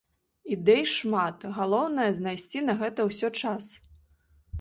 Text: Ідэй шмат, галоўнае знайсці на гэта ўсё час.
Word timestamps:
Ідэй 0.53 0.83
шмат, 0.93 1.43
галоўнае 1.57 2.07
знайсці 2.19 2.63
на 2.71 2.77
гэта 2.81 3.07
ўсё 3.11 3.27
час. 3.43 3.69